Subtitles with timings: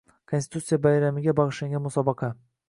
[0.31, 2.33] Konstitutsiya bayramiga bag‘ishlangan musobaqa